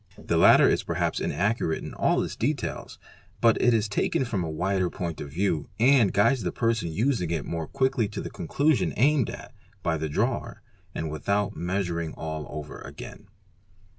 [0.17, 2.97] The latter is perhaps inaccurate in all its details,
[3.39, 7.29] but it is taken from a wider point of view and guides the person using
[7.29, 9.53] it more quickly to the conclu sion aimed at
[9.83, 10.63] by the drawer
[10.95, 13.27] and without measuring all over again.